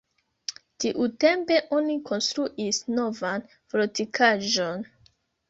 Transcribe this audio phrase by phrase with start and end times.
[0.85, 4.85] Tiutempe oni konstruis novan fortikaĵon.